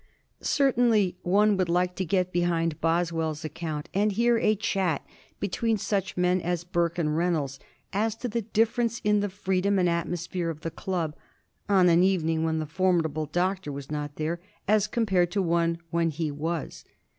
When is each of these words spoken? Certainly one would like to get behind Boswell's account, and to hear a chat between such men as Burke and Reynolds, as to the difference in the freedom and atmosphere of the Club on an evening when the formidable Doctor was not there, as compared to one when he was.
Certainly 0.41 1.19
one 1.21 1.57
would 1.57 1.69
like 1.69 1.93
to 1.97 2.03
get 2.05 2.31
behind 2.33 2.81
Boswell's 2.81 3.45
account, 3.45 3.87
and 3.93 4.09
to 4.09 4.15
hear 4.17 4.37
a 4.39 4.55
chat 4.55 5.05
between 5.39 5.77
such 5.77 6.17
men 6.17 6.41
as 6.41 6.63
Burke 6.63 6.97
and 6.97 7.15
Reynolds, 7.15 7.59
as 7.93 8.15
to 8.15 8.27
the 8.27 8.41
difference 8.41 8.99
in 9.03 9.19
the 9.19 9.29
freedom 9.29 9.77
and 9.77 9.87
atmosphere 9.87 10.49
of 10.49 10.61
the 10.61 10.71
Club 10.71 11.15
on 11.69 11.87
an 11.87 12.01
evening 12.01 12.43
when 12.43 12.57
the 12.57 12.65
formidable 12.65 13.27
Doctor 13.27 13.71
was 13.71 13.91
not 13.91 14.15
there, 14.15 14.39
as 14.67 14.87
compared 14.87 15.29
to 15.33 15.41
one 15.43 15.77
when 15.91 16.09
he 16.09 16.31
was. 16.31 16.83